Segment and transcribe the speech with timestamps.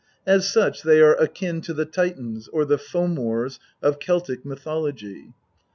[0.25, 5.33] As such they are akin to the Titans, or the Fomors of Celtic mythology.